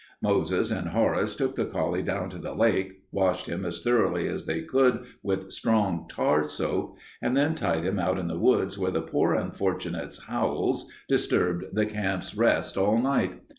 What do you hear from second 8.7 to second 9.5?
where the poor